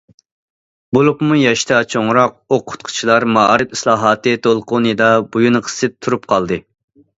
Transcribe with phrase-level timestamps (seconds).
[0.97, 6.63] بولۇپمۇ ياشتا چوڭراق ئوقۇتقۇچىلار مائارىپ ئىسلاھاتى دولقۇنىدا بويۇن قىسىپ تۇرۇپ قالدى.